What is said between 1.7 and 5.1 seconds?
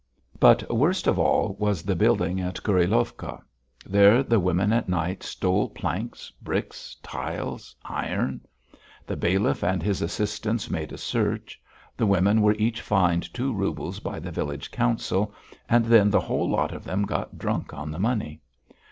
the building at Kurilovka. There the women at